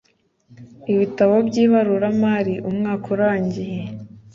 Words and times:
ibitabo 0.93 1.35
by 1.47 1.55
ibaruramari 1.65 2.53
umwaka 2.69 3.05
urangiye 3.15 3.81